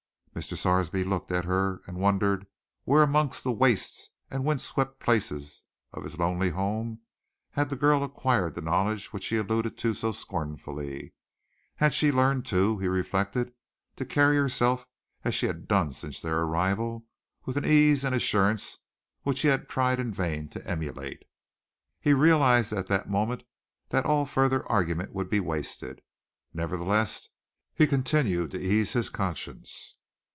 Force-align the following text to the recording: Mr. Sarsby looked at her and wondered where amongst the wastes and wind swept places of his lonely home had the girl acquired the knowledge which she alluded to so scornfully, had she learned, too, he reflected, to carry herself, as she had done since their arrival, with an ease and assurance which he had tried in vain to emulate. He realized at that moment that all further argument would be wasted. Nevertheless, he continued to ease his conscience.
Mr. 0.33 0.55
Sarsby 0.57 1.03
looked 1.03 1.29
at 1.29 1.43
her 1.43 1.81
and 1.85 1.97
wondered 1.99 2.47
where 2.85 3.03
amongst 3.03 3.43
the 3.43 3.51
wastes 3.51 4.09
and 4.29 4.45
wind 4.45 4.61
swept 4.61 4.97
places 4.97 5.63
of 5.91 6.03
his 6.05 6.17
lonely 6.17 6.49
home 6.51 6.99
had 7.51 7.69
the 7.69 7.75
girl 7.75 8.01
acquired 8.01 8.55
the 8.55 8.61
knowledge 8.61 9.11
which 9.11 9.25
she 9.25 9.35
alluded 9.35 9.77
to 9.77 9.93
so 9.93 10.13
scornfully, 10.13 11.13
had 11.75 11.93
she 11.93 12.13
learned, 12.13 12.45
too, 12.45 12.79
he 12.79 12.87
reflected, 12.87 13.53
to 13.97 14.05
carry 14.05 14.37
herself, 14.37 14.87
as 15.25 15.35
she 15.35 15.47
had 15.47 15.67
done 15.67 15.91
since 15.91 16.21
their 16.21 16.39
arrival, 16.43 17.05
with 17.43 17.57
an 17.57 17.65
ease 17.65 18.05
and 18.05 18.15
assurance 18.15 18.77
which 19.23 19.41
he 19.41 19.49
had 19.49 19.67
tried 19.67 19.99
in 19.99 20.13
vain 20.13 20.47
to 20.47 20.65
emulate. 20.65 21.23
He 21.99 22.13
realized 22.13 22.71
at 22.71 22.87
that 22.87 23.09
moment 23.09 23.43
that 23.89 24.05
all 24.05 24.25
further 24.25 24.65
argument 24.71 25.11
would 25.13 25.29
be 25.29 25.41
wasted. 25.41 26.01
Nevertheless, 26.53 27.27
he 27.75 27.85
continued 27.85 28.51
to 28.51 28.59
ease 28.61 28.93
his 28.93 29.09
conscience. 29.09 29.97